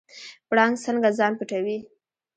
[0.49, 1.77] پړانګ څنګه ځان پټوي؟